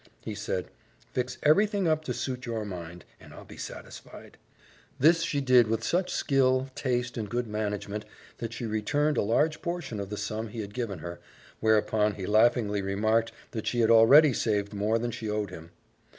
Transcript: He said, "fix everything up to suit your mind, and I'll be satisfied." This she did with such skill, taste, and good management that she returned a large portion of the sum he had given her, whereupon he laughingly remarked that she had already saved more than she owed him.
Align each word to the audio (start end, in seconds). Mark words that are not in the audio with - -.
He 0.23 0.33
said, 0.33 0.71
"fix 1.13 1.37
everything 1.43 1.87
up 1.87 2.03
to 2.05 2.13
suit 2.15 2.47
your 2.47 2.65
mind, 2.65 3.05
and 3.19 3.35
I'll 3.35 3.45
be 3.45 3.55
satisfied." 3.55 4.39
This 4.97 5.21
she 5.21 5.41
did 5.41 5.67
with 5.67 5.83
such 5.83 6.09
skill, 6.11 6.71
taste, 6.73 7.17
and 7.17 7.29
good 7.29 7.45
management 7.45 8.05
that 8.39 8.51
she 8.51 8.65
returned 8.65 9.15
a 9.17 9.21
large 9.21 9.61
portion 9.61 9.99
of 9.99 10.09
the 10.09 10.17
sum 10.17 10.47
he 10.47 10.61
had 10.61 10.73
given 10.73 10.97
her, 10.97 11.19
whereupon 11.59 12.15
he 12.15 12.25
laughingly 12.25 12.81
remarked 12.81 13.31
that 13.51 13.67
she 13.67 13.81
had 13.81 13.91
already 13.91 14.33
saved 14.33 14.73
more 14.73 14.97
than 14.97 15.11
she 15.11 15.29
owed 15.29 15.51
him. 15.51 15.69